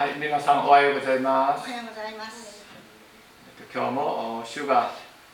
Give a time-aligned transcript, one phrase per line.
[0.00, 1.68] はい、皆さんおはようございます。
[1.68, 2.64] おはようございます。
[3.60, 4.92] えっと今日もお主が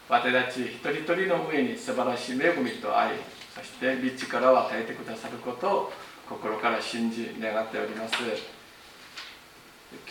[0.08, 3.10] 私たち一人一人の上に素晴らしい恵みと愛、
[3.54, 5.92] そして道力を与えてくださることを
[6.28, 8.14] 心から信じ願っております。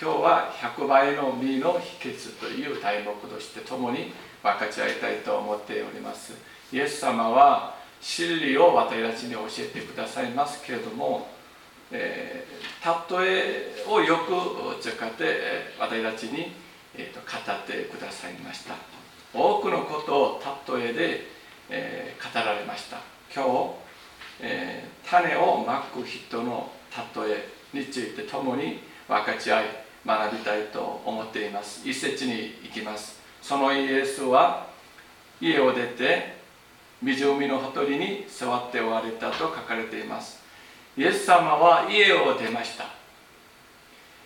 [0.01, 6.31] 今日は100倍の実の秘訣という題目として共に分かち合いたいと思っております。
[6.71, 11.34] イエス様は真理を私たちに教えてくださいますけれども、
[11.91, 12.55] えー
[12.85, 16.53] 例えをよく使って私たちに、
[16.95, 18.75] えーと語ってくださいました。
[19.33, 21.27] 多くのことを例えで、
[21.69, 22.97] え語られました。
[23.33, 23.73] 今日、
[24.41, 26.71] えー種をまく人の
[27.15, 29.65] 例えについて共に分かち合い
[30.05, 31.87] 学びたいと思っています。
[31.87, 33.19] 一節に行きます。
[33.41, 34.67] そのイエスは
[35.41, 36.35] 家を出て
[37.01, 40.44] 湖のほとりに座っておられたと書かれています。
[40.97, 42.85] イエス様は家を出ました。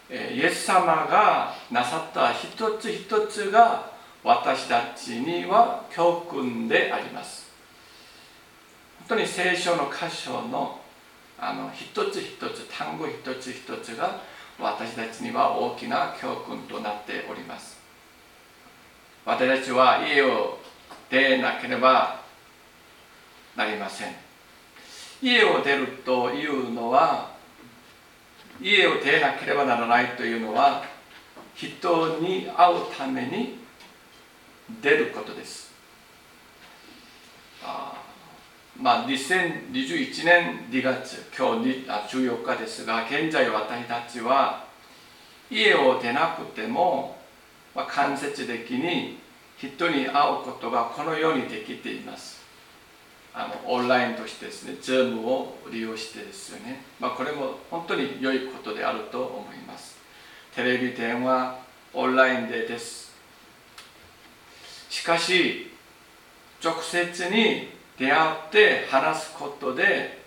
[0.09, 2.49] イエス様がなさった一
[2.79, 3.91] つ一つが
[4.23, 7.49] 私たちには教訓であります。
[9.07, 10.79] 本当に聖書の箇所の
[11.41, 14.21] あの一つ一つ単語一つ一つが
[14.59, 17.79] 私たちには大きな教訓となっております。
[19.25, 20.59] 私たちは家を
[21.09, 22.21] 出なければ
[23.55, 24.28] なりません。
[25.21, 27.31] 家を出るというのは
[28.61, 30.83] 家を出なければならないというのは
[31.55, 33.59] 人に会うために
[34.81, 35.71] 出ることです。
[37.63, 38.01] あ
[38.77, 44.65] まあ2021年2月今日あ14日ですが現在私たちは
[45.51, 47.17] 家を出なくても、
[47.75, 49.19] まあ、間接的に
[49.57, 52.38] 人に会うことがこのようにできています。
[53.39, 59.97] あのオンラインとしてですね、Zoom を利用してですよね、まあ、これも本当に良いことであると思います。
[60.53, 61.57] テレビ、電話、
[61.93, 63.13] オンラインでです。
[64.89, 65.71] しかし、
[66.61, 70.19] 直接に出会って話すことで、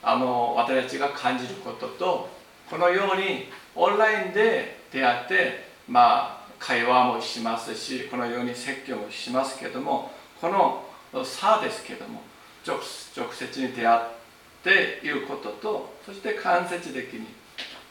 [0.00, 2.28] あの私たちが感じることと、
[2.70, 10.83] このようにオンラインで出会って、まあ、会話もしますし、このように説教もしますけども、この
[11.14, 12.20] の差ですけども
[12.66, 12.76] 直
[13.16, 14.00] 直接に出会っ
[14.62, 17.26] ていることとそして間接的に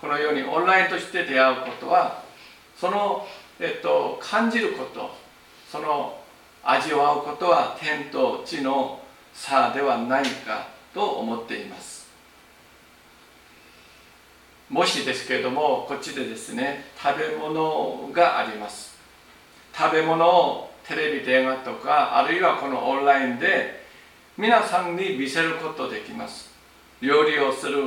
[0.02, 2.24] このようにオンラインとして出会うことは
[2.78, 3.26] その、
[3.60, 5.12] えっと、感じること
[5.72, 6.20] その
[6.64, 9.00] 味わうことは天と地の
[9.34, 12.04] 差ではないかと思っています。
[14.70, 18.98] もしですけれどもこっちでですね食べ物があります。
[19.76, 23.84] 食べ物をテレビ電話とかあるいはこのオンラインで
[24.38, 26.52] 皆さんに見せることできます。
[27.02, 27.84] 料理をする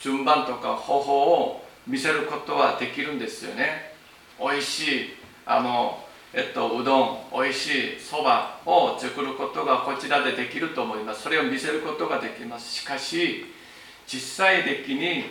[0.00, 3.94] 順番とか方法を見せることはできるんですよね。
[4.40, 5.08] 美味しい
[5.46, 6.02] あの
[6.34, 7.66] えっとうどん美味し
[7.96, 11.22] いそばを作ることがこちらでできると思います。
[11.22, 12.72] それを見せることができます。
[12.72, 13.46] しかし
[14.08, 15.26] 実際的に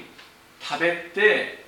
[0.61, 1.65] 食べて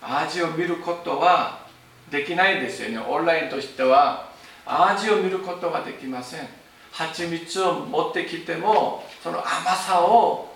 [0.00, 1.66] 味を見ることは
[2.10, 2.98] できないんですよね。
[2.98, 4.29] オンラインとしては
[4.70, 6.48] 味を見ることができません。
[6.92, 10.54] 蜂蜜を持ってきてもその甘さを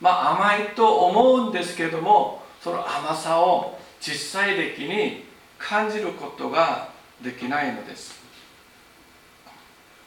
[0.00, 5.24] まあ甘いと思うんですけどもその甘さを実際的に
[5.58, 6.88] 感じることが
[7.22, 8.22] できないのです。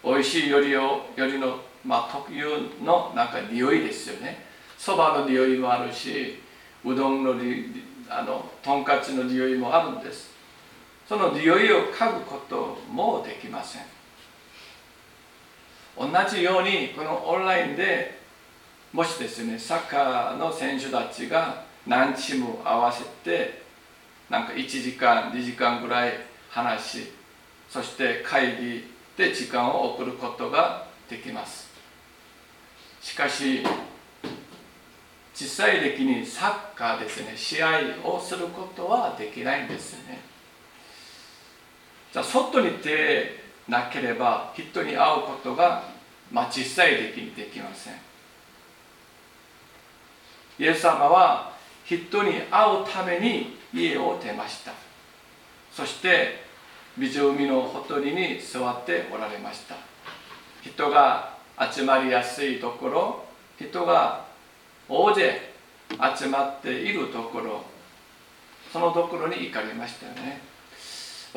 [0.03, 2.45] 美味しいよりをよりの、まあ、特有
[2.83, 4.45] のなんか匂いですよね。
[4.77, 6.39] そばの匂いもあるし
[6.85, 10.36] うどんのりあのとんかつの匂いもあるんです。
[11.07, 13.83] その匂いを嗅ぐこともできません。
[15.97, 18.19] 同じようにこのオンラインで
[18.93, 23.63] もしですねサッカーの選手たちが何チーム合わせて
[24.29, 26.13] なんか1時間2時間ぐらい
[26.49, 27.13] 話し
[27.69, 31.69] そして会議で時間を送ることができます。
[33.01, 33.63] しかし
[35.33, 40.36] 実際的にサッカーですね試合をすることはできないんですね。
[42.13, 45.83] じゃあ外に出なければ人に会うことが、
[46.31, 47.93] まあ、実際的にできません。
[50.59, 51.53] イエス様は
[51.85, 54.71] 人に会うために家を出ました。
[55.71, 56.43] そして
[56.97, 59.75] 湖のほとりに座っておられました。
[60.63, 61.37] 人が
[61.71, 63.25] 集まりやすいところ
[63.59, 64.25] 人が
[64.89, 65.53] 大勢
[66.17, 67.61] 集まっているところ
[68.71, 70.41] そのところに行かれましたよね。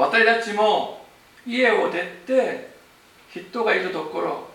[0.01, 1.05] 私たちも
[1.47, 2.71] 家を出て
[3.29, 4.49] 人がいるところ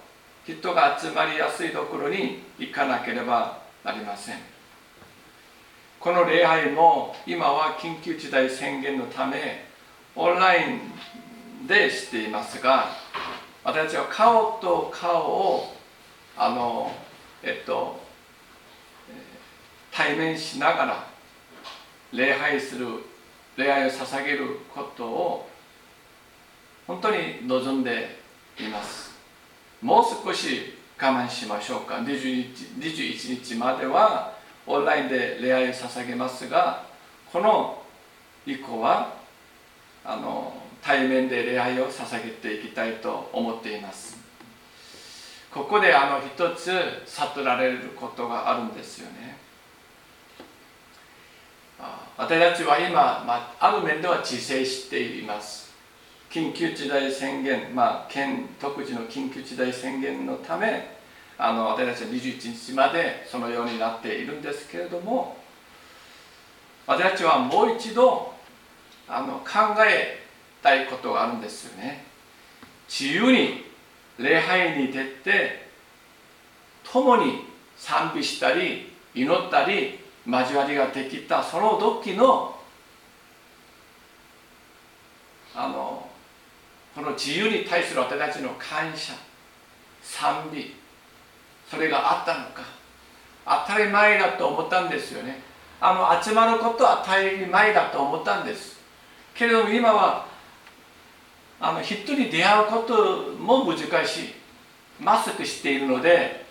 [0.43, 4.37] 人が集まりやすいところに行かなければなりません。
[5.99, 9.65] この礼拝も今は緊急事態宣言のため
[10.15, 10.79] オンライ
[11.63, 12.87] ンでしていますが
[13.63, 15.75] 私たちは顔と顔を
[16.35, 16.91] あの
[17.43, 17.99] えっと
[19.91, 21.07] 対面しながら
[22.11, 22.87] 礼拝する
[23.57, 25.49] 礼拝を捧げることを
[26.87, 28.19] 本当に望んで
[28.59, 29.11] います。
[29.81, 31.95] もう少し我慢しましょうか。
[31.95, 34.33] 21 21日までは
[34.67, 36.85] オンラインで礼拝を捧げますが
[37.31, 37.81] この
[38.45, 39.15] 以降は
[40.03, 44.17] あの対面で礼拝を捧げていきたいと思っています。
[45.51, 46.69] ここであの一つ
[47.05, 49.37] 悟られることがあるんですよね。
[52.17, 55.73] 私たちは今、まあ、ある面では自制しています。
[56.29, 60.95] 緊急事態宣言、まあ、県独自の緊急事態宣言のため
[61.37, 65.37] あの私たちは21日までそのようになっているんですけれども
[66.87, 68.33] 私たちはもう一度
[69.07, 70.25] あの考え
[70.61, 72.03] たいことがあるんですよね。
[72.87, 73.65] 自由に
[74.17, 75.69] 礼拝に出て
[76.83, 77.45] 共に
[77.77, 82.55] 賛美したり祈ったり交わりができたその時の
[85.55, 86.09] あの
[86.95, 89.13] この自由に対する私たちの感謝
[90.01, 90.73] 賛美
[91.69, 92.63] それがあったのか。
[93.45, 95.39] 当たり前だと思ったんですよね。
[95.79, 98.79] あの集まることは当たり前だと思ったんです。
[99.35, 100.25] けれども今は
[101.59, 103.77] あの人に出会うことも難
[104.07, 104.33] しい。
[104.99, 106.45] マスクしているので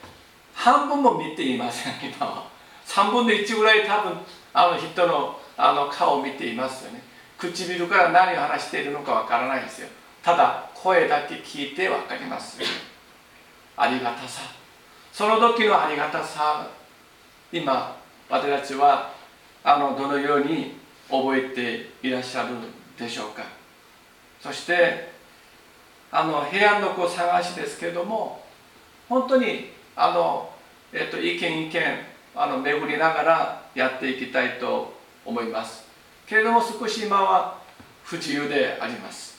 [0.55, 2.54] 半分も見ていません今は。
[2.95, 4.13] 3分の1ぐらい多分
[4.53, 7.03] あの人のあの顔を見ていますよね。
[7.39, 9.89] 唇から何を話しているのかわからないですよ。
[10.23, 12.59] ただ声だけ聞いて分かります
[13.77, 14.43] ありがたさ。
[15.13, 16.69] その時のありがたさ
[17.53, 17.97] 今
[18.29, 19.13] 私たちは
[19.65, 20.77] あのどのように
[21.11, 22.51] 覚えていらっしゃる
[22.97, 23.43] でしょうか。
[24.41, 25.13] そして
[26.13, 28.45] あの平安の子探しですけれども
[29.09, 30.51] 本当にあの、
[30.93, 34.95] えっと、意見意見あの巡りながらやっていきたいと
[35.25, 35.85] 思います。
[36.27, 37.59] けれども少し今は
[38.03, 39.35] 不自由であります。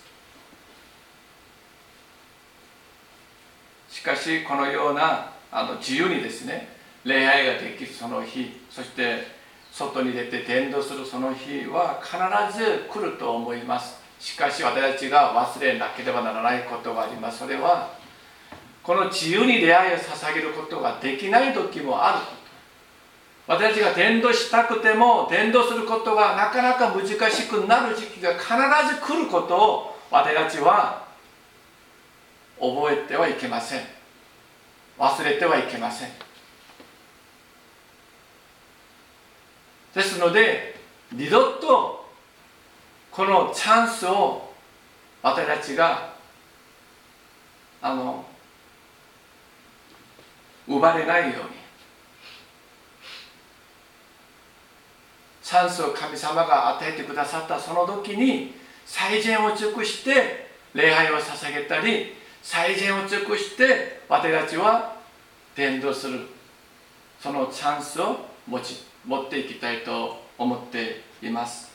[3.89, 6.67] しかしこのようなあの自由にですね
[7.03, 9.27] 礼拝ができるその日そして
[9.71, 13.99] 外に出て伝道するその日は必ず来ると思います。
[14.19, 17.39] しかし私たちが忘れなければならないことがあります。
[17.39, 17.93] それは
[18.81, 22.44] この自由に出会いを捧げることができない時もある。
[23.47, 28.47] 私たちが伝道したくても伝道することがなかなか難しくなる時期が必
[28.95, 31.05] ず来ることを私たちは
[32.59, 33.81] 覚えてはいけません。
[34.97, 36.09] 忘れてはいけません。
[39.93, 40.75] ですので
[41.11, 42.05] 二度と
[43.11, 44.51] このチャンスを
[45.21, 46.13] 私たちが
[47.81, 48.25] あの
[50.67, 51.54] 奪れないように
[55.45, 64.95] チャンスを神様が与えてくださったその時に最善を尽くして礼拝を捧げたり最善を尽くして私たちは
[65.55, 66.21] 伝道する。
[67.19, 71.71] そのチャンスを持ち持っていきたいと思っています。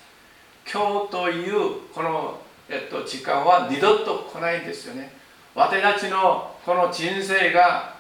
[0.71, 5.13] 今日というこの、えっと、時間は二度と来ないんですよね。
[5.55, 7.95] 私たちのこの人生が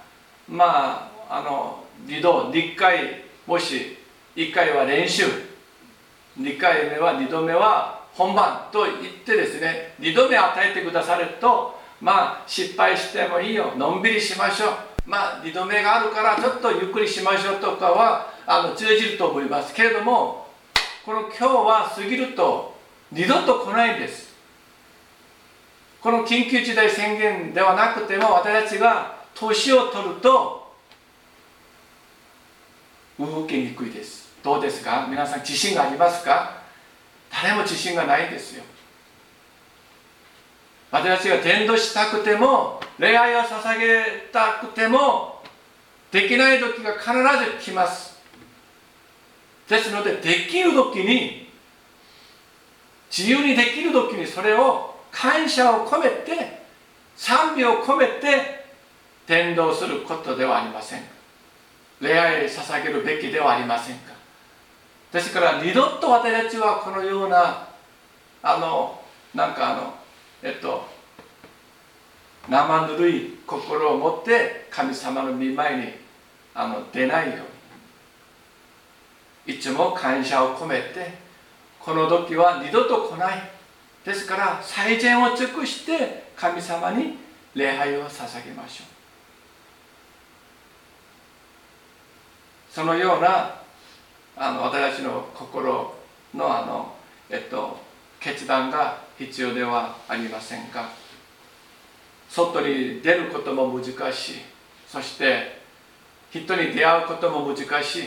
[0.49, 3.97] まああの二度2回もし
[4.35, 5.50] 1回は練習
[6.39, 14.71] 2回目は2度目は本番と言ってですね2度目与えてくださるとまあ失敗してもいいよのんびりしましょう。
[15.07, 19.75] まあ2度目があるからちょっとゆっくりしましょうとかはあの通じると思います。
[19.75, 20.47] けれども
[21.05, 22.77] この今日は過ぎると
[23.11, 24.31] 二度と来ないんです。
[26.01, 30.73] この緊急事態宣言ではなくても私たちが年を取ると
[33.19, 34.20] 動きにくいです。
[34.43, 35.07] どうですか？
[35.09, 36.63] 皆さん自信がありますか？
[37.31, 38.65] 誰も自信がないですよ。
[40.91, 45.41] 私たちが伝道したくても恋愛を捧げたくても
[46.11, 47.13] できない時が必
[47.61, 48.19] ず来ます。
[49.69, 51.49] ですのでできる時に
[53.17, 56.61] 自由にできる時にそれを感謝を込めて
[57.15, 58.65] 賛美を込めて
[59.27, 61.07] 伝道することではありませんか？
[62.01, 64.20] 恋愛捧げるべきではありませんか？
[65.13, 67.69] ですから二度と私たちはこのような
[68.43, 69.01] あの
[69.35, 69.95] なんかあの
[70.43, 70.87] えっと
[72.49, 75.93] 生ぬるい心を持って神様の御前に
[76.55, 77.37] あの出ないよう
[79.51, 79.55] に。
[79.55, 81.19] いつも感謝を込めて
[81.81, 83.51] この時は二度と来ない。
[84.05, 87.19] ですから最善を尽くして神様に
[87.55, 88.87] 礼拝を捧げましょう。
[92.73, 93.60] そのような
[94.43, 95.95] あの私たちの心
[96.35, 96.95] のあの、
[97.29, 97.77] えっと、
[98.19, 100.89] 決断が必要ではありませんか？
[102.27, 104.35] 外に出ることも難しい。
[104.89, 105.61] そして
[106.31, 108.03] 人に出会うことも難しい。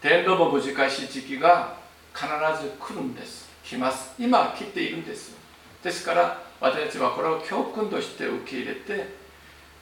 [0.00, 1.08] 天道も難しい。
[1.08, 1.76] 時期が
[2.12, 2.26] 必
[2.60, 3.48] ず来るんです。
[3.62, 4.12] 来ます。
[4.18, 5.36] 今来ているんです。
[5.84, 9.06] ですから私たちはこれを教訓として受け入れて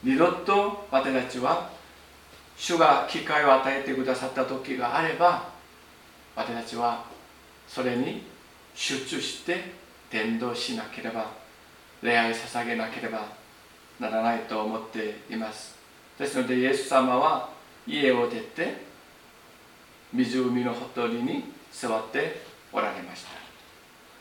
[0.04, 1.70] 二度と私たちは
[2.60, 5.48] 主が機会を与えてくださった時があれば
[6.36, 7.04] 私たちは
[7.66, 8.26] それに
[8.74, 9.72] 集中して
[10.10, 11.30] 伝道しなければ
[12.02, 13.24] 礼拝捧げなければ
[13.98, 15.78] ならないと思っています。
[16.18, 17.48] ですのでイエス様は
[17.86, 18.84] 家を出て
[20.12, 23.24] 湖のほとりに座っておられまし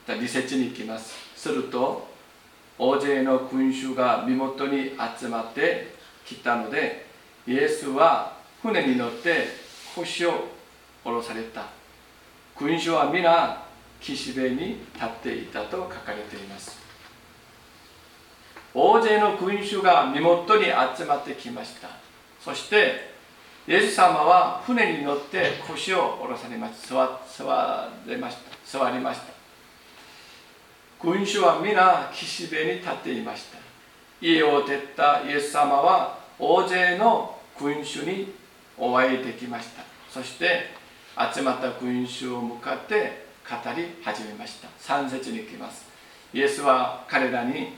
[0.07, 0.13] た。
[0.13, 1.13] 2節に行きます。
[1.35, 2.07] すると
[2.77, 5.93] 大勢の群衆が身元に集まって
[6.25, 7.08] きたので
[7.49, 9.47] イエスは船に乗って
[9.95, 10.49] 腰を
[11.03, 11.65] 下ろされた。
[12.55, 13.63] 群衆は皆
[13.99, 16.77] 岸辺に立っていたと書かれています。
[18.71, 21.89] 大勢の群衆が身元に集まってきました。
[22.39, 23.15] そして
[23.67, 28.37] イエス様は船に乗って腰を下ろされました座れまし
[28.71, 28.79] た。
[28.79, 29.33] 座りました。
[31.01, 33.57] 群衆は皆岸辺に立っていました。
[34.21, 38.33] 家を出たイエス様は大勢の群衆に
[38.77, 39.83] お会いできました。
[40.09, 40.67] そして
[41.33, 44.69] 集まった群衆を向かって語り始めました。
[44.79, 45.85] 3節に行きます。
[46.33, 47.73] イエスは彼らに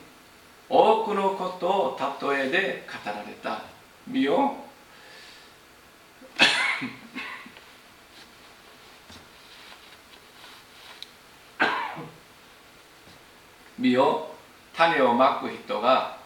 [0.69, 1.97] 多くのことを
[2.31, 3.63] 例えで語られた。
[4.07, 4.53] 見よ。
[13.79, 14.27] 見よ。
[14.75, 16.20] 種をまく人が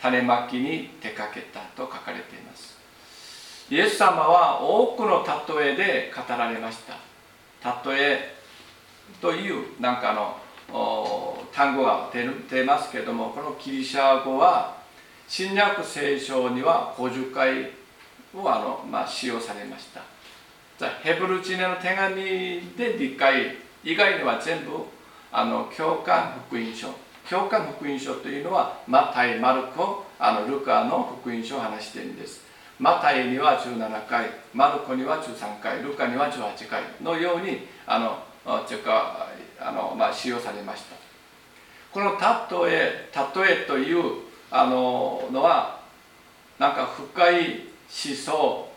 [0.00, 2.78] 種まきに出かけたと書かれています。
[3.70, 5.24] イエス様は多くの
[5.58, 6.94] 例えで語られました。
[7.90, 8.34] 例え
[9.20, 14.76] というなんかの単語が出ますけどもこのギリシャ語は
[15.26, 17.70] 新約聖書には50回
[18.34, 20.02] をあの、まあ、使用されました。
[21.02, 22.22] ヘブル人への手紙
[22.76, 24.84] で理解以外には全部
[25.32, 26.88] あの教官福音書。
[27.28, 32.40] 教官福音書というのはマタイ、マルコ、あのルカの福音書を話しているんです。
[32.78, 39.28] マタイには17回マルコには13回ルカには18回のようにあのというか
[39.60, 40.96] あの、まあ、使用されました。
[41.92, 45.80] この例え例えというあののは
[46.58, 48.68] なんか深い思想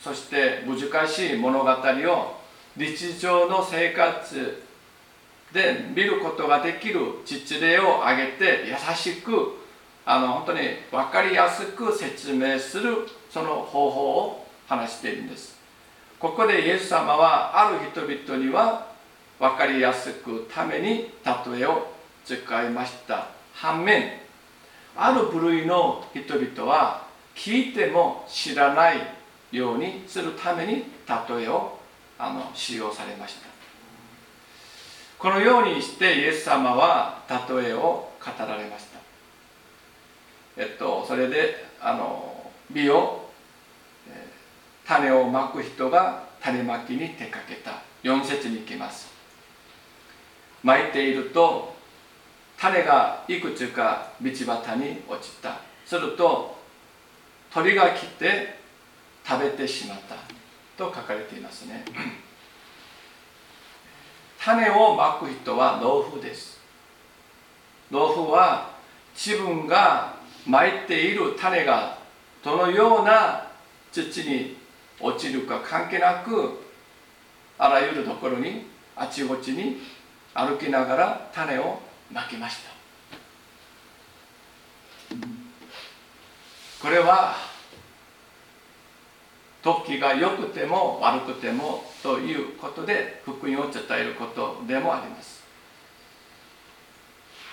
[0.00, 2.36] そして難しい物語を
[2.76, 4.65] 日常の生活
[5.52, 9.56] で見ることができる実例を挙げて優しく
[10.04, 10.60] あの本当に
[10.90, 15.56] 分かりやすく説明するその方法を話しているんです。
[16.18, 18.86] ここでイエス様はある人々には
[19.38, 21.88] 分かりやすくために例えを
[22.24, 23.28] 使いました。
[23.52, 24.12] 反面
[24.96, 28.98] ある部類の人々は聞いても知らない
[29.52, 30.84] ようにするために
[31.28, 31.78] 例えを
[32.18, 33.45] あの使用されました。
[35.18, 39.00] このようにしてイエス様は例えを語られました。
[40.56, 43.30] えっとそれであの美を
[44.86, 47.82] 種をまく人が種まきに出かけた。
[48.02, 49.10] 4節に行きます。
[50.62, 51.74] まいていると
[52.58, 55.60] 種がいくつか道端に落ちた。
[55.84, 56.56] すると
[57.52, 58.58] 鳥が来て
[59.26, 60.14] 食べてしまった。
[60.76, 61.84] と書かれていますね。
[64.46, 66.60] 種をまく人は農夫です。
[67.90, 68.70] 農夫は
[69.12, 70.14] 自分が
[70.46, 71.98] まいている種が
[72.44, 73.48] どのような
[73.90, 74.56] 土に
[75.00, 76.60] 落ちるか関係なく
[77.58, 79.80] あらゆるところにあちこちに
[80.32, 81.80] 歩きながら種を
[82.12, 82.58] まきまし
[85.10, 85.16] た。
[86.80, 87.34] これは
[89.66, 95.42] 時が良くても悪くてもということで福音を伝えることでもあります。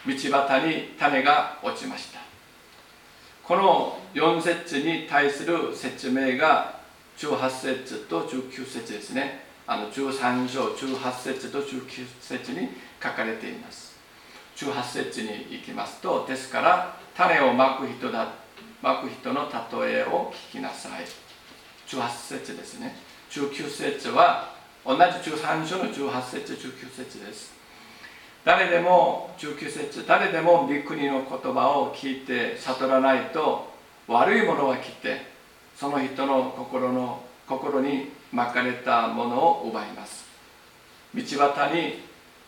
[0.06, 2.20] 道端に種が落ちました。
[3.44, 6.80] この4節に対する説明が
[7.18, 9.46] 18節と19節ですね。
[9.66, 12.70] あの13章18節と19節に
[13.02, 13.98] 書かれています。
[14.58, 18.28] 18節に行きますとですから種をまく人だ
[18.84, 19.50] まく人の
[19.82, 21.33] 例えを聞きなさい。
[21.94, 22.10] 18
[22.40, 22.96] 節ですね。
[23.30, 24.54] 19節は
[24.86, 27.54] 同じ13章の18節19節です。
[28.44, 33.72] 誰でも19節誰でも御国の言葉を聞いて悟らないと
[34.08, 35.22] 悪いものが来て
[35.78, 40.26] その人の心の心に巻かれたものを奪います。
[41.14, 42.02] 道端に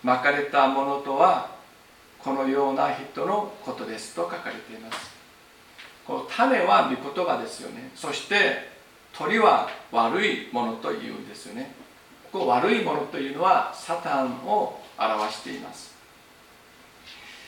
[0.04, 1.56] 巻かれたものとは
[2.20, 5.16] このような人のことですと書かれています。
[6.06, 7.92] この種は御言葉ですよね。
[7.96, 8.75] そして
[9.17, 11.74] 鳥は悪いものと言うんですよね。
[12.31, 15.95] ここ悪いものというのはサタンを表しています。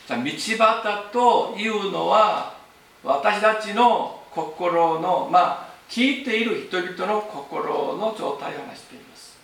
[0.08, 2.56] 道端というのは
[3.04, 9.38] 私たちの心のまあ聞いている人々の心の状態を話しています。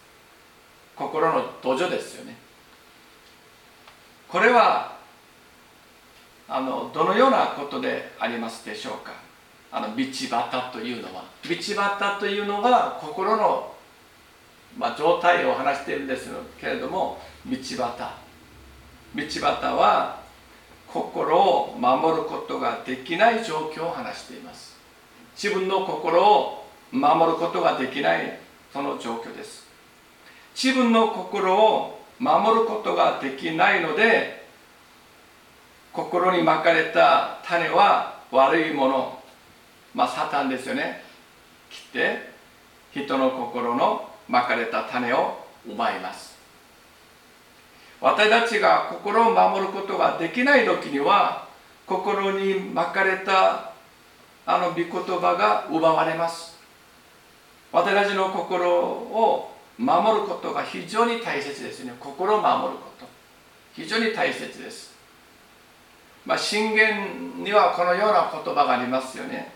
[0.96, 2.38] 心の土壌ですよね。
[4.30, 4.96] これは
[6.48, 9.12] あのどのようなことでありますでしょうか。
[9.76, 11.24] あの道端というのは。
[11.44, 13.74] 道端というのが心の、
[14.78, 16.30] まあ、状態を話しているんです
[16.62, 17.74] けれども道端。
[17.76, 19.42] 道端
[19.76, 20.22] は
[20.88, 24.78] 心を守ることができない状況を話しています。
[25.36, 28.40] 自分の心を守ることができない
[28.72, 29.66] その状況です。
[30.54, 34.46] 自分の心を守ることができないので
[35.92, 39.23] 心にまかれた種は悪いもの。
[39.94, 41.04] まあサタンですよね。
[41.70, 42.34] 切って
[42.94, 46.34] 人の心のまかれた種を奪います。
[48.02, 51.48] 私たちが心を守ることができない時には
[51.86, 53.72] 心にまかれた
[54.46, 56.58] あの御言葉が奪われます。
[57.72, 61.94] 私たちの心を守ることが非常に大切ですね。
[62.00, 63.06] 心を守ること。
[63.74, 64.94] 非常に大切です。
[66.26, 69.52] まあ信玄にはこのような言葉がありますよね。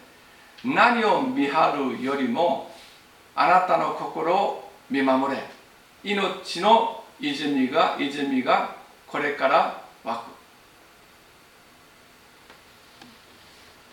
[0.66, 2.72] 何を見張るよりも
[3.36, 5.42] あなたの心を見守れ。
[6.04, 8.76] 命の泉が泉が
[9.08, 10.16] これから湧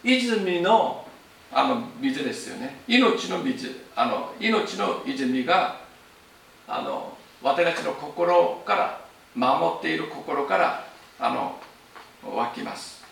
[0.03, 0.09] く。
[0.09, 1.07] 泉の
[1.53, 2.81] あの水ですよね。
[2.88, 5.81] 命の水あの命の泉が
[6.66, 9.00] あの私たちの心から
[9.35, 10.87] 守っている心から
[11.18, 11.59] あの
[12.35, 13.04] 湧きます。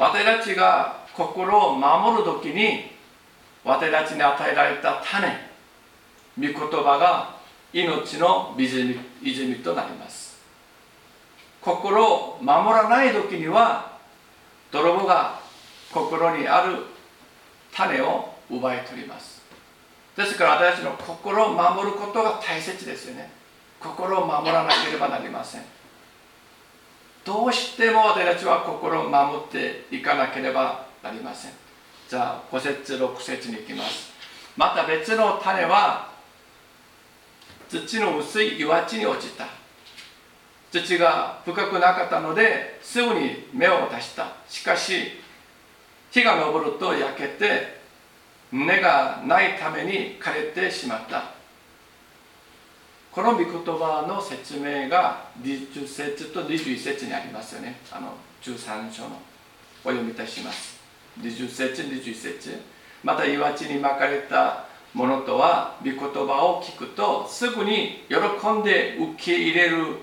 [0.00, 2.90] 私たちが心を守る時に
[3.62, 5.28] 私たちに与えられた種
[6.38, 7.36] 御言葉が
[7.74, 10.40] 命の泉泉となります。
[11.60, 13.98] 心を守らない時には
[14.72, 15.38] 泥棒が
[15.92, 16.78] 心にある
[17.74, 19.42] 種を奪い取ります。
[20.16, 23.30] ですから私たちの心を守ることが大切ですよね。
[23.78, 25.79] 心を守らなければなりません。
[27.30, 31.52] どうしても私たちは心を守っていかなければなりません。
[32.08, 34.10] じゃあ5節6節に行きます。
[34.56, 36.10] また別の種は
[37.68, 39.46] 土の薄い岩地に落ちた。
[40.72, 44.32] 土が深くなかったのですぐに芽を出した。
[44.48, 45.12] しかし
[46.10, 47.78] 火が昇ると焼けて
[48.50, 51.39] 根がないために枯れてしまった。
[53.12, 57.80] この御言葉の説明が20節と21節にありますよね。
[57.90, 59.18] あの13章の
[59.84, 60.78] お読みいたします。
[61.20, 62.60] 20節21節。
[63.02, 68.16] また岩地に巻かれたものとは御言葉を聞くとすぐに喜
[68.52, 69.96] んで受け入れる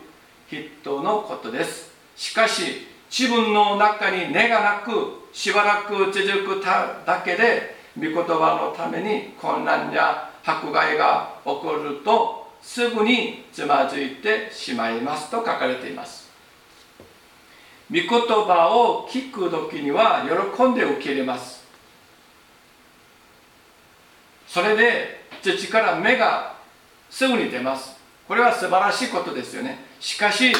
[0.49, 1.89] 人のことです。
[2.17, 16.27] しかし自分の中に根がなくしばらく続くだけで御言葉のために混乱や迫害が起こるとすぐにつまずいてしまいますと書かれています。
[17.89, 20.23] 御言葉を聞く時には
[20.55, 21.65] 喜んで受け入れます。
[24.47, 26.55] それで土から芽が
[27.09, 27.95] すぐに出ます。
[28.27, 29.85] これは素晴らしいことですよね。
[29.99, 30.53] しかし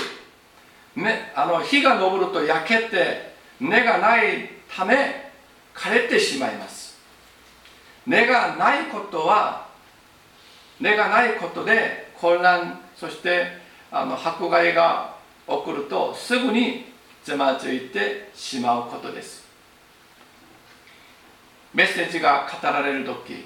[1.36, 5.32] あの火が昇ると焼けて根がないため
[5.76, 6.98] 枯れてしまいます。
[8.06, 9.67] 根がないことは
[10.80, 13.48] 根がないことで混乱そして
[13.92, 15.16] あの迫害が
[15.48, 16.86] 起こるとすぐに
[17.24, 19.48] つまずいてしまうことです。
[21.74, 23.46] メッセージが語られる時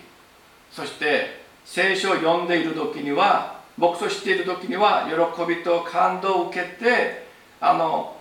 [0.72, 7.28] そして聖書を読んでいる時には牧師している時には喜びと感動を受けて
[7.60, 8.16] あの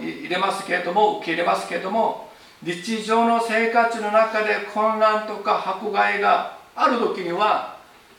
[0.00, 2.30] 入れますけれども受け入れますけれども
[2.62, 7.73] 日常の生活の中で混乱とか迫害がある時には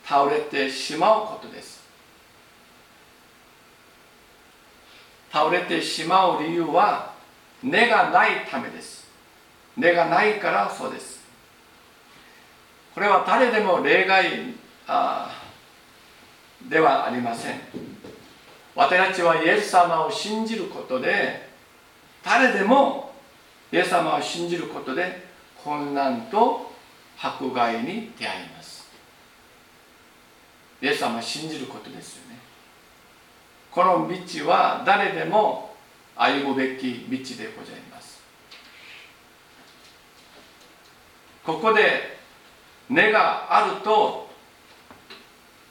[0.07, 1.83] 倒れてしまうことです。
[5.31, 7.13] 倒れてしまう理由は
[7.61, 9.07] 根がないためです。
[9.75, 11.25] 根がないからそうです。
[12.93, 14.29] これは誰でも例外
[16.69, 17.59] ではありません。
[18.75, 21.49] 私たちはイエス様を信じることで
[22.23, 23.13] 誰でも
[23.71, 25.25] イエス様を信じることで
[25.63, 26.71] 混乱と
[27.17, 28.54] 迫害に出会います。
[30.85, 32.37] イエス様を信じることですよね。
[33.71, 35.75] この道は誰でも
[36.15, 38.21] 歩むべき道でございます。
[41.43, 42.19] ここで
[42.87, 44.29] 根があると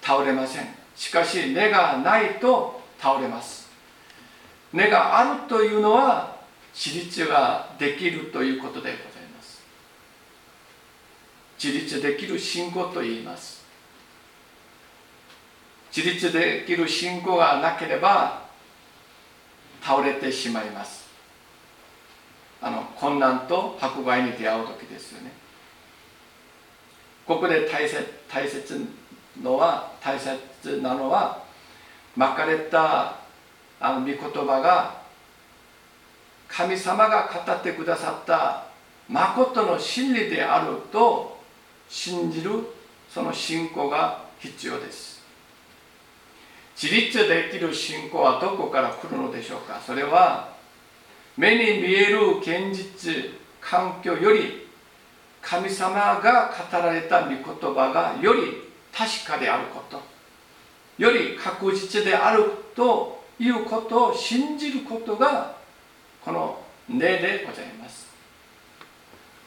[0.03, 0.67] 倒れません。
[0.97, 3.71] しかし根がないと倒れます。
[4.73, 6.39] 根があるというのは
[6.75, 8.97] 自立ができるということでござい
[9.33, 9.63] ます。
[11.63, 13.64] 自立できる信仰と言います。
[15.95, 18.43] 自立できる信仰がなければ
[19.81, 21.05] 倒れてしまいます。
[22.61, 25.31] あの困難と迫害に出会う時ですよね。
[27.27, 28.89] ここで大切大切
[29.41, 31.45] のは大切なのは
[32.17, 33.17] まかれた
[33.79, 35.03] あの御言葉が
[36.49, 38.65] 神様が語ってくださった
[39.09, 41.39] 誠の真理であると
[41.89, 42.51] 信じる
[43.09, 45.14] その信仰が必要です。
[46.81, 49.81] 自立できる信仰はどこから来るのでしょうか？
[49.87, 50.53] それは
[51.37, 54.67] 目に見える現実環境より
[55.41, 57.39] 神様が語られた御言
[57.75, 58.41] 葉がより
[58.93, 60.03] 確かであること。
[60.97, 65.57] より確実であるということを信じることが
[66.25, 68.07] この根でございます。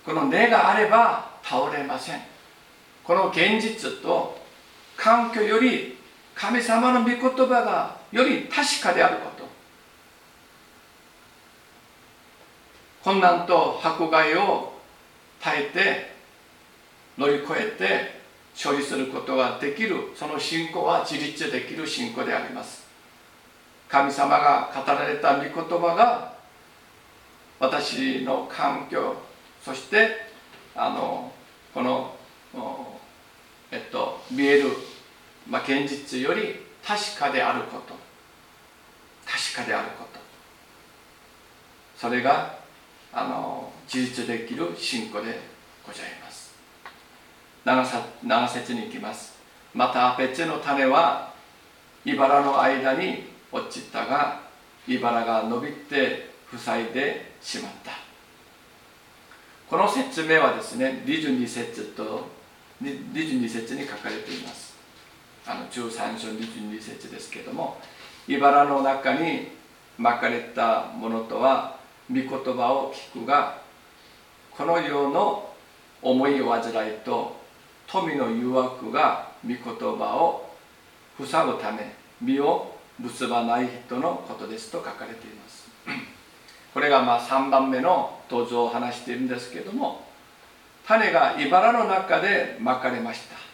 [0.05, 2.21] この根があれば倒れません。
[3.03, 4.37] この現実と
[4.95, 5.96] 環境より
[6.37, 9.47] 神様の御言葉がより確かであること。
[13.03, 14.73] 困難と迫害を
[15.41, 16.13] 耐えて
[17.17, 18.21] 乗り越えて
[18.61, 20.11] 処理することができる。
[20.15, 22.85] その信仰は自立できる信仰であります。
[23.89, 26.33] 神様が語られた御言葉が
[27.59, 29.15] 私の環境
[29.63, 30.09] そして
[30.75, 31.31] あの
[31.73, 32.13] この
[33.71, 34.69] えっと見える、
[35.49, 37.93] まあ、現実より確かであること。
[39.25, 40.19] 確かであること。
[41.95, 42.57] それが
[43.11, 45.39] あの自立できる信仰で
[45.85, 46.55] ございます。
[47.65, 49.37] 7節に行きます。
[49.73, 51.33] また別の種は
[52.05, 54.41] 茨の間に落ちたが
[54.87, 57.91] 茨が伸びて塞いでしまった。
[59.69, 62.27] この説明はですね22節と
[62.81, 64.66] 22節に書かれています。
[65.49, 67.77] あの13章22節ですけども
[68.27, 69.47] 茨の中に
[69.97, 71.77] 巻かれたものとは
[72.09, 73.61] 御言葉を聞くが
[74.51, 75.49] この世の
[76.01, 77.37] 思い煩いと
[77.87, 80.49] 富の誘惑が御言葉を
[81.25, 85.69] 塞ぐため身を結ばない人のことですと書かれています。
[86.73, 90.01] これがまあ3番目の登場を話しているんですけども
[90.85, 93.46] 種が茨の中でまかれました。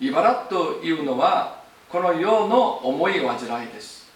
[0.00, 4.06] 茨というのはこの世の思い煩いです。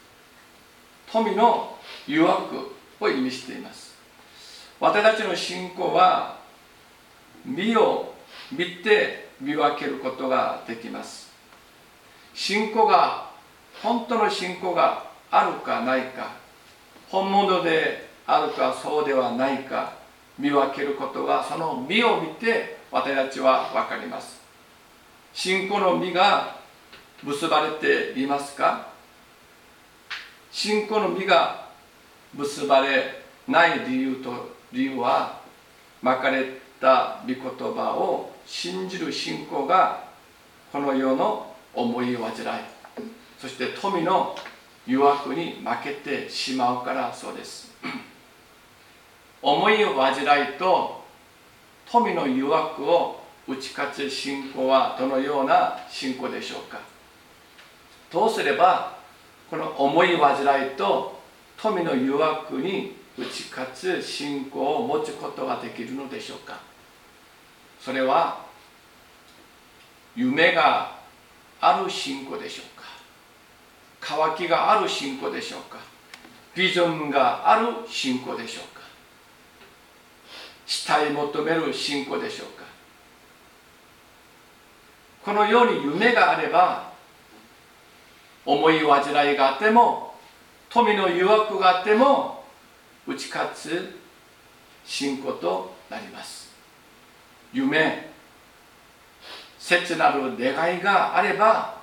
[1.12, 3.94] 富の誘惑を意味しています。
[4.80, 6.38] 私たちの信仰は
[7.44, 8.14] 身を
[8.52, 11.30] 見て見分けることができます。
[12.34, 13.30] 信仰が
[13.82, 16.32] 本当の信仰があるかないか
[17.08, 19.94] 本物であるかそうではないか
[20.38, 24.37] 見分けることはその実を見て私たちは分かります。
[25.32, 26.56] 信仰の実が
[27.22, 28.88] 結ばれていますか？
[30.50, 31.68] 信仰の実が
[32.34, 35.40] 結ばれない理由と理由は
[36.02, 40.04] まかれた御言葉を信じる信仰が
[40.72, 42.34] この世の思い煩い
[43.40, 44.34] そして富の
[44.86, 47.72] 誘惑に負けてしまうからそうです。
[49.42, 51.04] 思い煩いと
[51.90, 53.17] 富の誘惑を
[53.48, 56.78] 打ち勝つ信仰はどのような信仰でしょうか？
[58.12, 58.98] どうすれば
[59.50, 61.18] この思い煩いと
[61.56, 66.60] 富の誘惑に打ち勝つ信仰を持つことができるのでしょうか？
[67.80, 68.44] それは
[70.14, 70.98] 夢が
[71.60, 72.84] ある信仰でしょうか？
[74.00, 75.78] 渇きがある信仰でしょうか？
[76.54, 78.82] ビジョンがある信仰でしょうか？
[80.66, 82.67] したい求める信仰でしょうか？
[85.28, 86.90] このように夢があれば
[88.46, 90.14] 思い煩いがあっても
[90.70, 92.44] 富の誘惑があっても
[93.06, 93.98] 打ち勝つ
[94.86, 96.50] 信仰となります。
[97.52, 98.08] 夢
[99.58, 101.74] 切なる願いがあれば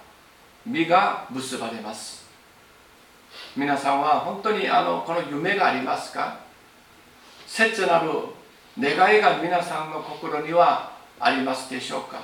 [0.66, 2.26] 実が結ばれます。
[3.56, 6.40] 皆さんは本当にあのこの夢がありますか？
[7.46, 8.10] 切なる
[8.80, 12.22] 願いが皆さんの心にはありますでしょうか？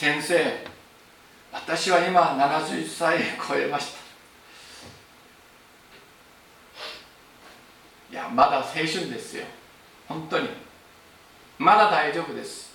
[0.00, 0.34] 先生
[1.52, 3.92] 私は今71歳超えまし
[8.10, 8.14] た。
[8.14, 9.44] いやまだ青春ですよ。
[10.08, 10.48] 本当に。
[11.58, 12.72] まだ大丈夫です。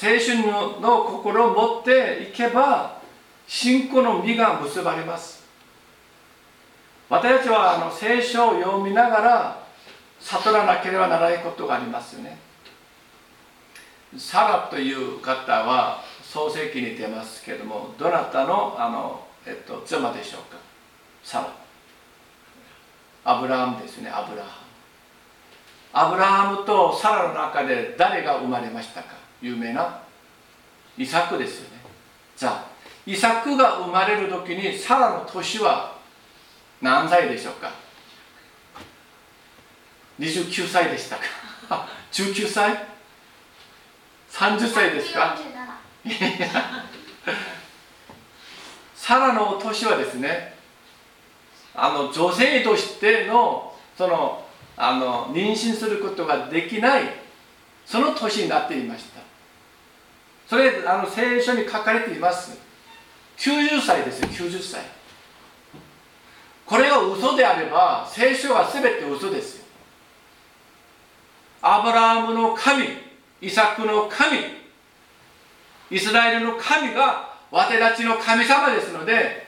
[0.00, 3.02] 青春の心を持っていけば
[3.48, 5.42] 信仰の実が結ばれます。
[7.08, 9.66] 私たちはあの聖書を読みながら
[10.20, 12.46] 悟らなければならないことがありますよね。
[14.16, 20.56] サラという方は創世記に出ますけれどもどなたのあの、えっと、妻でしょうか？
[21.22, 21.48] サラ。
[23.24, 24.68] アブラハムですねアブラハム。
[25.92, 29.14] アブラハムとサラの中で誰が生まれましたか？
[29.42, 30.00] 有名な？
[30.96, 31.78] イサクですよね。
[32.36, 32.64] じゃあ
[33.06, 35.96] イサクが生まれる時にサラの年は
[36.80, 37.70] 何歳でしょうか
[40.18, 41.22] ？29歳でしたか？
[42.12, 42.97] 19歳？
[44.30, 45.36] 30歳ですか？
[48.94, 50.54] サラの年はですね
[51.74, 54.44] あの女性としてのその
[54.76, 57.02] あの妊娠することができない
[57.86, 59.20] その年になっていました。
[60.48, 62.58] それあの聖書に書かれています。
[63.38, 64.82] 90歳ですよ90歳。
[66.66, 69.64] これが嘘であれば聖書は全て嘘ですよ。
[71.62, 72.86] アブラハムの神
[73.40, 74.38] イサクの神
[75.90, 79.46] イスラエルの神が私たちの神様ですので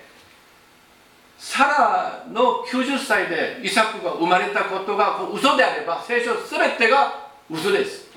[1.39, 8.11] サラの90歳でイサクが生まれたことが嘘であれば聖書全てが嘘です。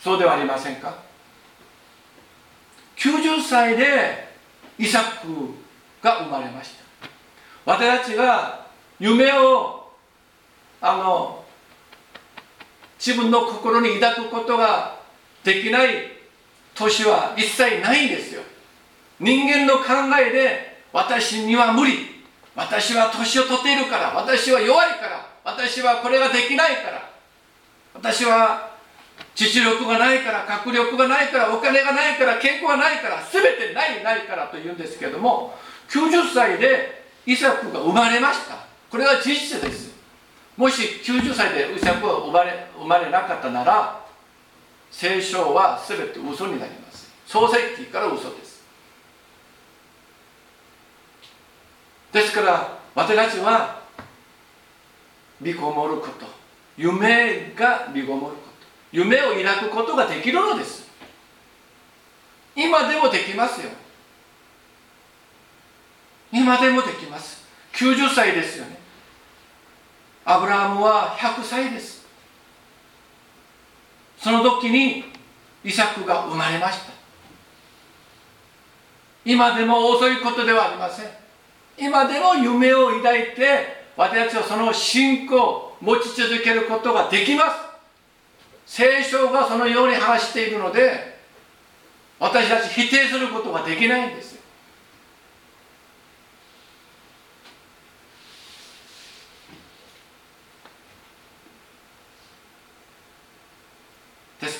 [0.00, 0.96] そうではありませんか
[2.96, 4.28] ？90歳で
[4.78, 5.28] イサク
[6.02, 6.82] が生まれました。
[7.64, 8.66] 私たちが
[8.98, 9.92] 夢を
[10.80, 11.41] あの
[13.04, 15.00] 自分の心に抱くことが
[15.42, 15.88] できない
[16.72, 18.42] 年は一切ないんですよ。
[19.18, 19.84] 人間の考
[20.20, 22.22] えで私には無理。
[22.54, 24.14] 私は年を取っているから。
[24.14, 25.26] 私は弱いから。
[25.42, 27.10] 私はこれができないから。
[27.94, 28.70] 私は
[29.34, 30.46] 実力がないから。
[30.46, 31.52] 学力がないから。
[31.56, 32.38] お金がないから。
[32.38, 33.20] 健康がないから。
[33.32, 34.46] 全てないないから。
[34.46, 35.54] と言うんですけれども
[35.88, 38.58] 90歳でイサクが生まれました。
[38.90, 39.91] これは事実です。
[40.56, 44.04] もし90歳でイサクが生まれ生まれなかったなら
[44.90, 47.10] 聖書は全て嘘になります。
[47.26, 48.62] 創世記から嘘です。
[52.12, 53.80] ですから私たちは
[55.40, 56.26] 見こもること
[56.76, 58.52] 夢が見こもること
[58.92, 60.86] 夢を抱くことができるのです。
[62.54, 63.70] 今でもできますよ。
[66.30, 67.42] 今でもできます。
[67.72, 68.81] 90歳ですよね。
[70.24, 72.06] アブラハムは100歳です。
[74.18, 75.04] その時に
[75.64, 76.92] イサクが生まれました。
[79.24, 81.06] 今でも遅いことではありません。
[81.78, 87.44] 今でも夢を抱いて私たちはその信仰を持ち続けることができま
[88.66, 88.76] す。
[88.78, 91.18] 聖書がそのように話しているので
[92.18, 94.38] 私たち否定することができないんです。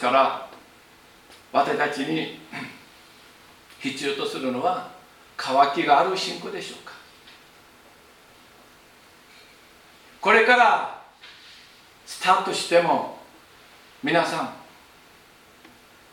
[0.02, 0.48] から
[1.52, 2.40] 私たちに
[3.78, 4.90] 必要とするのは
[5.36, 6.92] 渇きがある信仰でしょうか。
[10.20, 11.02] これから
[12.04, 13.18] スタートしても
[14.02, 14.54] 皆さん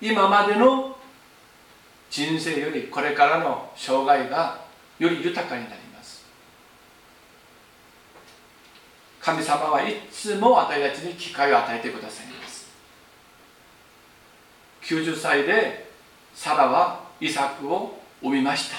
[0.02, 0.97] 今までの
[2.10, 4.62] 人生よりこれからの生涯が
[4.97, 6.25] より豊かになります。
[9.19, 12.38] 神様はいつも私たちに機会を与えてください。
[14.89, 15.88] 90歳で
[16.34, 18.78] サラはイサクを産みました。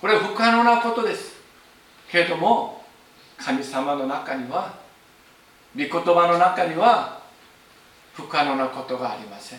[0.00, 1.36] これ不可能なことです。
[2.10, 2.82] けれども
[3.36, 4.72] 神様の中には
[5.74, 7.20] 御言葉の中には
[8.14, 9.58] 不可能なことがありません。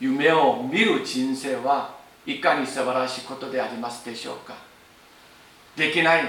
[0.00, 1.94] 夢を見る人生は
[2.26, 4.54] いかに素晴らしいことでありますでしょうか。
[5.76, 6.22] できない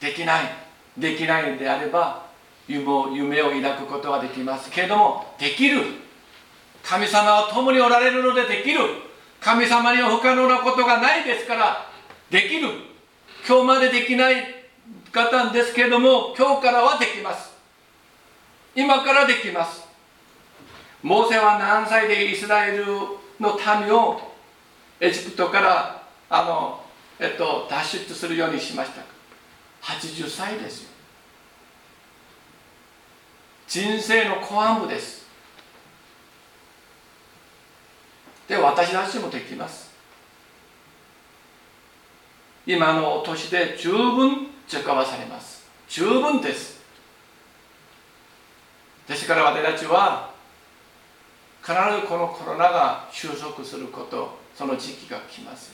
[0.00, 0.44] できない
[0.96, 2.26] できないであれば
[2.66, 4.70] 夢を抱くことはできます。
[4.70, 5.82] けれどもできる
[6.82, 8.80] 神様は共におられるのでできる。
[9.40, 11.86] 神様には不可能なことがないですから
[12.30, 12.68] できる。
[13.46, 14.62] 今日までできない
[15.12, 17.52] 方ですけども今日からはできます。
[18.74, 19.82] 今からできます。
[21.02, 22.86] モーセは何歳でイスラエル
[23.40, 24.32] の民を
[25.00, 26.80] エジプトからあの、
[27.18, 29.06] えっと、脱出するようにしましたか。
[29.82, 30.88] 80歳ですよ。
[33.66, 35.21] 人生の後半部です。
[38.48, 39.92] で私たちもできます。
[42.66, 45.64] 今のお年で十分使わされます。
[45.88, 46.80] 十分です。
[49.08, 50.30] ですから私たちは
[51.60, 55.72] 必ずこのコロナが収束することその時期が来ます。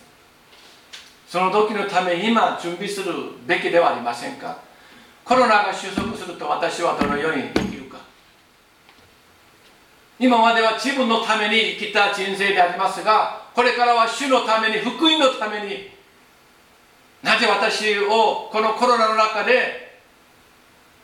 [1.26, 3.12] その時のため今準備する
[3.46, 4.59] べきではありませんか？
[5.24, 7.42] コロナが収束すると私はどのように
[10.20, 15.90] 今までは自分のために生きた人生でありますがこれからは主のために福音のために
[17.22, 19.98] なぜ私をこのコロナの中で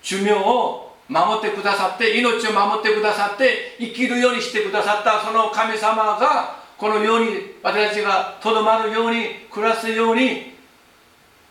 [0.03, 10.55] 寿命を守ってくださって命を守ってくださって生きるようにしてくださったその神様がこのように私たちがとどまるように暮らすように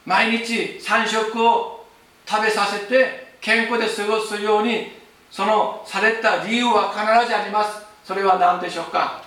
[0.05, 1.85] 毎日3食を
[2.25, 5.02] 食べさせて健康で過ごすように
[5.33, 7.81] そのされた理由は必ずあります。
[8.05, 9.23] それは何でしょうか？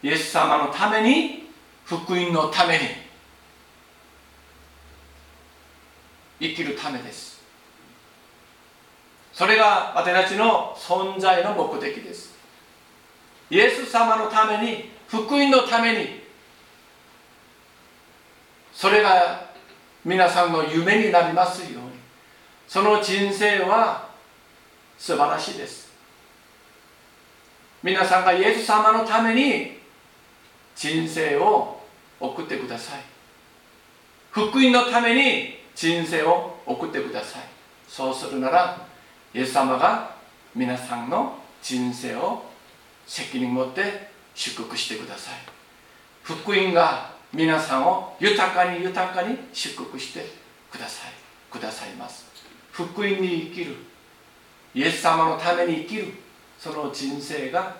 [0.00, 1.50] イエス様のために
[1.84, 2.84] 福音のために
[6.38, 7.42] 生きるためです。
[9.32, 12.32] それが私たちの存在の目的です。
[13.50, 16.20] イエス様のために福音のために
[18.72, 19.48] それが
[20.04, 21.88] 皆さんの夢になりますように。
[22.68, 24.07] その人生は
[24.98, 25.88] 素晴らしいです。
[27.82, 29.78] 皆さんがイエス様のために
[30.74, 31.80] 人生を
[32.20, 33.00] 送ってください。
[34.30, 37.42] 福音のために人生を送ってください。
[37.88, 38.86] そうするなら
[39.32, 40.16] イエス様が
[40.54, 42.42] 皆さんの人生を
[43.06, 45.34] 責任持って祝福してください。
[46.22, 50.26] 福音が皆さんを豊かに豊かに祝福して
[50.70, 51.12] ください。
[51.50, 52.26] くださいます。
[52.72, 53.76] 福音に生きる。
[54.78, 56.12] イエス様のために生きる。
[56.56, 57.78] その人生が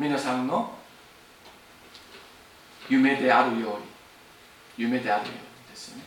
[0.00, 0.72] 皆さんの
[2.88, 3.76] 夢であるように
[4.78, 6.02] 夢であるようにですね。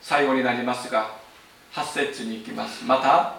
[0.00, 1.10] 最後になりますが
[1.72, 2.84] 8節に行きます。
[2.84, 3.34] また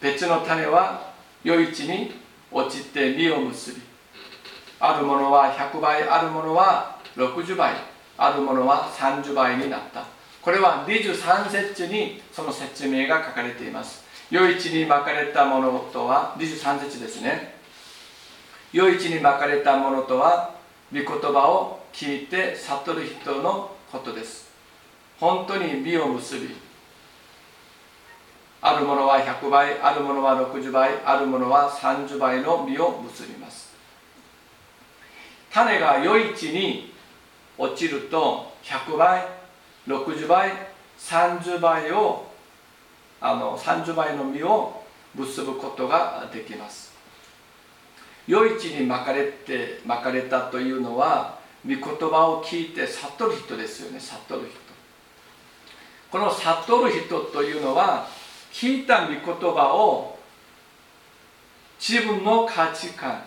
[0.00, 1.12] 別の種は
[1.44, 2.14] 余市に
[2.50, 3.82] 落ちて実を結び
[4.80, 7.74] あるものは100倍あるものは60倍
[8.16, 10.15] あるものは30倍になった。
[10.46, 14.04] これは23節にその説明が書かれています。
[14.30, 17.56] 余市に巻かれたものとは23節ですね。
[18.72, 20.54] 余市に巻かれたものとは
[20.92, 24.48] 御言葉を聞いて悟る人のことです。
[25.18, 26.54] 本当に実を結び
[28.62, 33.74] あるものは100倍あるものは60倍あるものは30倍の実を結びます。
[35.52, 36.92] 種が余市に
[37.58, 39.35] 落ちると100倍
[39.86, 40.50] 60倍
[40.98, 42.26] 30倍を
[43.20, 44.82] あの30倍の実を
[45.14, 46.94] 結ぶことができます。
[48.28, 54.00] 余市に巻かれて巻かれたというのは御言葉を聞いて悟る人ですよね。
[54.00, 54.58] 悟る人。
[56.10, 58.08] この悟る人というのは
[58.52, 60.18] 聞いた御言葉を
[61.78, 63.22] 自分の価値観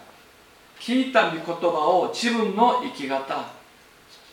[0.80, 1.58] 聞いた御言葉
[1.90, 3.46] を自分の生き方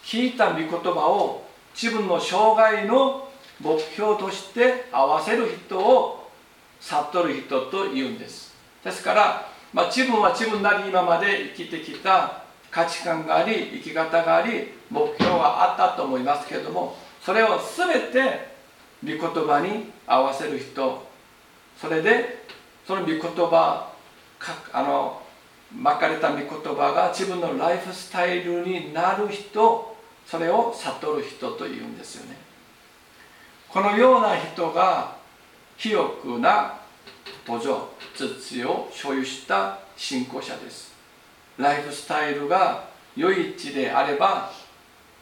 [0.04, 1.45] 聞いた御言葉を
[1.80, 3.28] 自分の生涯の
[3.60, 6.30] 目標として合わせる人を
[6.80, 8.54] 悟る人と言うんです。
[8.82, 18.56] ですから、まあ、自分は自分なり今まで生きてきた価値観があり生き方があり目標があったと思いますけれどもそれを全て
[19.02, 21.06] 御言葉に合わせる人。
[21.78, 22.46] それで
[22.86, 23.92] その御言葉
[24.72, 25.20] あの
[25.74, 29.95] 巻かれた御言葉が自分のライフスタイルになる人
[30.26, 32.36] それを悟る人というんですよね。
[33.68, 35.16] このような人が
[35.76, 36.78] 広くな
[37.46, 40.92] 土壌土を所有した信仰者です。
[41.58, 44.50] ライフスタイルが良い地であれば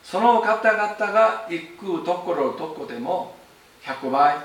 [0.02, 3.34] その方々が行くところどこでも
[3.84, 4.36] 100倍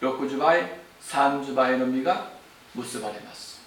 [0.00, 0.62] 60倍
[1.00, 2.26] 30倍の実が
[2.74, 3.60] 結ばれます。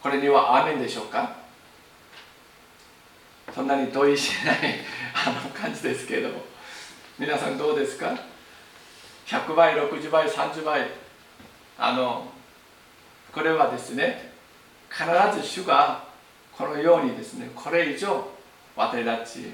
[0.00, 1.47] これにはアーメンでしょうか？
[3.54, 4.56] そんなに同意しない
[5.26, 6.44] あの感じですけれども。
[7.18, 8.16] 皆さんどうですか
[9.26, 10.86] ？100倍60倍30倍。
[11.76, 12.30] あの
[13.32, 14.32] これはですね
[14.90, 15.04] 必
[15.40, 16.04] ず主が
[16.56, 18.26] このようにですねこれ以上
[18.76, 19.52] 私たち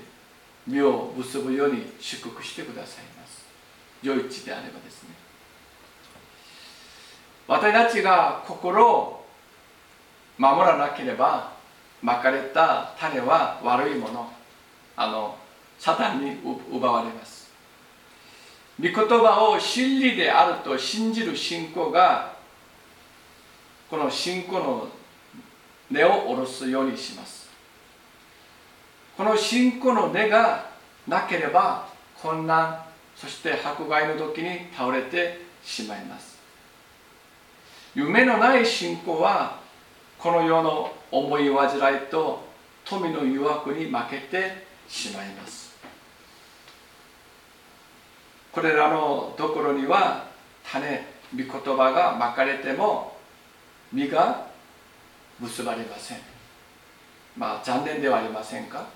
[0.67, 3.47] 身を結ぶように祝福してくださいます。
[4.03, 5.11] 良い地であればですね。
[7.47, 9.27] 私たちが心を
[10.37, 11.54] 守らなければ
[12.05, 14.31] まかれた種は悪いもの。
[14.95, 15.37] あの
[15.79, 16.37] サタンに
[16.71, 17.51] 奪われます。
[18.79, 22.35] 御言葉を真理であると信じる信仰が
[23.89, 24.89] この信仰の
[25.91, 27.49] 根を下ろすようにします。
[29.17, 30.67] この信仰の根が
[31.09, 31.89] なければ
[32.21, 32.85] 混乱
[33.17, 36.37] そして迫害の時に倒れてしまいます。
[37.95, 39.64] 夢のない信仰は
[40.25, 42.43] この世の思い煩いと
[42.87, 45.77] 富の誘惑に負けてしまいます。
[48.51, 50.25] これらのところには
[50.67, 51.07] 種
[51.37, 53.19] 御言葉がまかれても
[53.93, 54.47] 実が
[55.39, 56.19] 結ばれません。
[57.37, 58.87] まあ残念ではありませんか？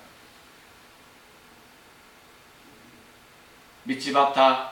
[3.87, 4.70] 道端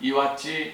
[0.00, 0.72] 岩地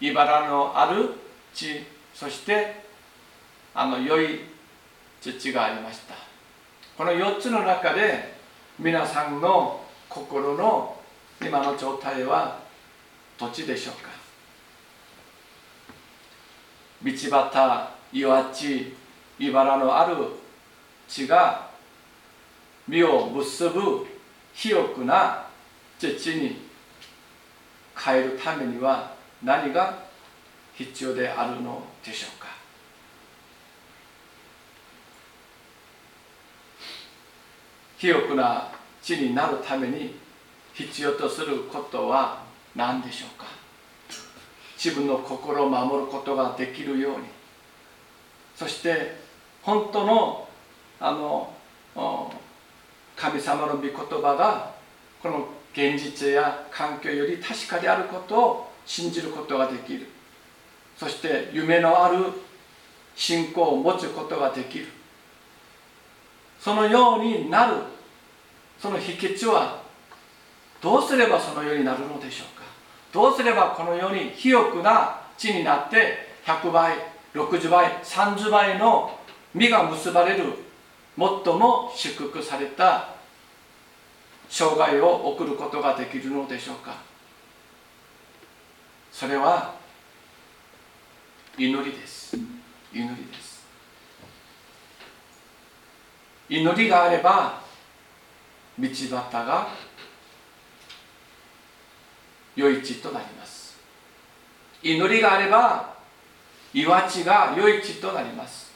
[0.00, 1.10] 茨のある
[1.52, 1.84] 地
[2.14, 2.83] そして
[3.74, 4.40] あの良い
[5.20, 6.14] 土がありました。
[6.96, 8.34] この4つの中で
[8.78, 10.96] 皆さんの心の
[11.42, 12.60] 今の状態は
[13.36, 14.10] どっちでしょうか？
[17.02, 17.10] 道
[17.50, 18.94] 端岩地
[19.40, 20.16] 茨のある
[21.08, 21.68] 地が
[22.86, 24.06] 実を結ぶ
[24.54, 25.46] 肥沃な
[25.98, 26.62] 土に
[27.98, 29.98] 変えるためには何が
[30.74, 32.53] 必要であるのでしょうか？
[38.04, 38.68] 肥沃な
[39.02, 40.14] 地になるために
[40.74, 42.42] 必要とすることは
[42.76, 43.46] 何でしょうか？
[44.76, 47.24] 自分の心を守ることができるように。
[48.54, 49.16] そして
[49.62, 50.46] 本当の
[51.00, 51.54] あの
[53.16, 54.74] 神様の御言葉が
[55.22, 60.06] この現実や環境より確かであることを信じることができる。
[60.98, 62.18] そして夢のある
[63.16, 64.88] 信仰を持つことができる。
[66.60, 67.93] そのようになる
[68.84, 69.80] その秘訣は
[70.82, 72.66] どうすればそのようになるのでしょうか？
[73.14, 76.98] どうすればこのように肥沃な地になって100倍
[77.32, 79.18] 60倍30倍の
[79.54, 80.44] 実が結ばれる
[81.16, 83.14] 最も祝福された
[84.50, 86.94] 生涯を送ることができるのでしょうか？
[89.10, 89.76] それは
[91.56, 92.36] 祈りです。
[92.92, 93.64] 祈りです。
[96.50, 97.63] 祈りがあれば
[98.78, 99.68] 道端が
[102.56, 103.78] 良い地となります。
[104.82, 105.94] 祈りがあれば
[106.72, 108.72] 岩地が良い地となります。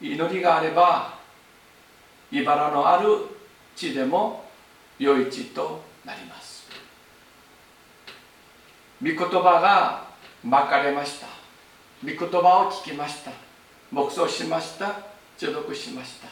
[0.00, 1.18] 祈りがあれば
[2.30, 3.08] 茨のある
[3.74, 4.44] 地でも
[4.98, 6.68] 良い地となります。
[9.00, 10.08] 御言葉が
[10.42, 11.26] まかれました。
[12.02, 13.30] 御言葉を聞きました。
[13.92, 15.17] 黙想しました。
[15.38, 16.28] 除読しました。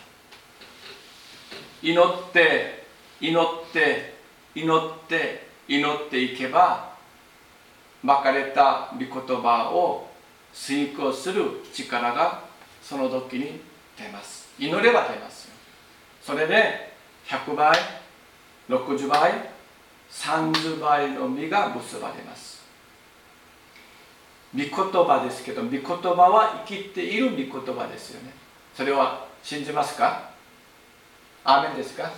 [1.80, 2.84] 祈って
[3.20, 4.14] 祈って
[4.54, 6.92] 祈って祈っていけば
[8.02, 9.08] まかれた御言
[9.40, 10.08] 葉を
[10.52, 12.42] 遂行する力が
[12.82, 13.60] その時に
[13.96, 14.48] 出ます。
[14.58, 15.48] 祈れば出ます
[16.22, 16.92] それで
[17.26, 17.78] 100倍
[18.68, 19.50] 60倍
[20.10, 22.64] 30倍の実が結ばれます。
[24.54, 25.88] 御言葉ですけど御言葉
[26.30, 28.45] は生きている御言葉ですよね。
[28.76, 30.28] それは信じますか？
[31.44, 32.10] アーメンですか？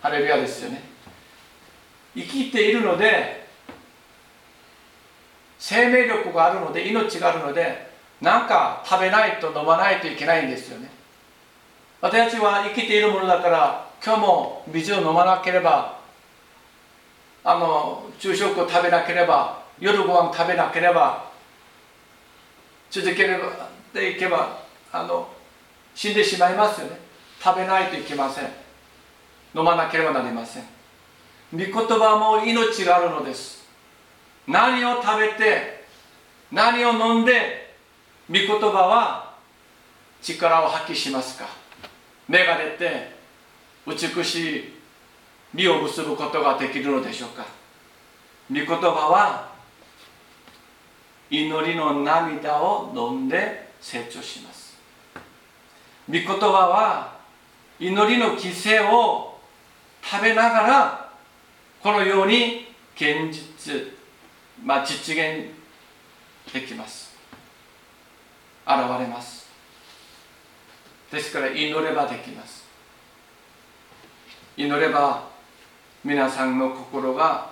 [0.00, 0.82] ハレルヤですよね。
[2.16, 3.46] 生きているので
[5.60, 10.90] 生命力があるので命があるので何か食べないと飲まないといけないんですよね。
[12.00, 16.00] 私たちは生きているものだから今日も水を飲まなければ
[17.44, 21.30] あの昼食を食べなければ夜ご飯食べなければ
[22.90, 24.61] 続ければでいけば
[24.92, 25.28] あの
[25.94, 26.98] 死んでしまいますよね。
[27.42, 28.44] 食べないといけません。
[29.54, 30.64] 飲まなければなりません。
[31.52, 33.62] 御言葉も命があるのです。
[34.46, 35.84] 何を食べて
[36.50, 37.74] 何を飲んで
[38.28, 39.34] 御言葉は
[40.22, 41.46] 力を発揮しますか。
[42.28, 43.12] 芽が出て
[43.86, 44.74] 美しい
[45.54, 47.44] 実を結ぶことができるのでしょうか。
[48.50, 49.52] 御言葉は
[51.30, 54.51] 祈りの涙を飲んで成長します。
[56.08, 57.16] 御言葉は
[57.78, 59.38] 祈りの犠牲を
[60.02, 61.12] 食べながら
[61.82, 63.92] このように現実、
[64.64, 65.48] まあ、実現
[66.52, 67.12] できます。
[68.66, 69.48] 現れます。
[71.10, 72.64] ですから祈ればできます。
[74.56, 75.28] 祈れば
[76.04, 77.50] 皆さんの心が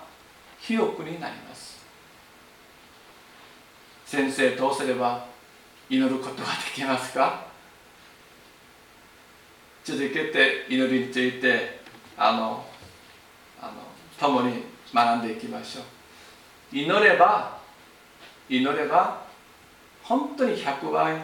[0.60, 1.80] 清くになります。
[4.06, 5.24] 先生どうすれば
[5.88, 7.49] 祈ることができますか？
[9.90, 11.80] 続けて祈りについて
[12.16, 12.64] あの
[13.60, 13.72] あの
[14.20, 14.62] 共に
[14.94, 15.84] 学んでいきましょう。
[16.76, 17.58] 祈れば
[18.48, 19.24] 祈れば
[20.04, 21.16] 本当に100倍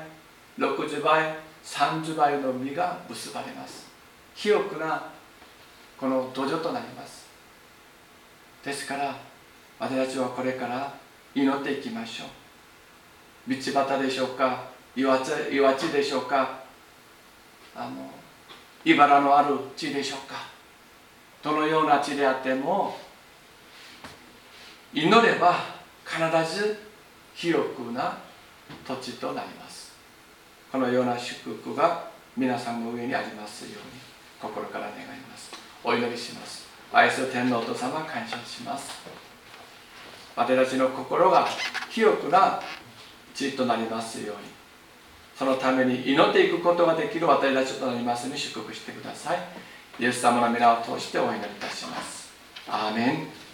[0.59, 3.87] 60倍30倍の実が結ばれます。
[4.35, 5.13] 清くな
[5.97, 7.29] この土壌となります。
[8.65, 9.17] ですから
[9.79, 10.93] 私たちはこれから
[11.37, 12.29] 祈っていきましょう。
[13.49, 14.65] 道端でしょうか
[14.97, 16.65] 岩地岩地でしょうか
[17.77, 18.26] あの
[18.87, 20.37] 茨のある地でしょうか？
[21.43, 22.97] どのような地であっても
[24.95, 25.57] 祈れば
[26.05, 26.21] 必
[26.55, 26.79] ず
[27.35, 28.17] 清くな
[28.87, 29.93] 土地となります。
[30.71, 33.81] このような祝福が皆さんの上にありますように
[34.41, 35.51] 心から願います。
[35.83, 36.67] お祈りします。
[36.93, 38.93] 愛する天皇と様感謝します。
[40.37, 41.49] 私たちの心が
[41.91, 42.61] 清くな
[43.35, 44.56] 地となりますように。
[45.39, 49.39] そのために祈っていくことができる私たちとなりますに祝福してください。
[50.01, 52.33] イエス様の皆を通してお祈りいたします。
[52.69, 53.46] アーメン。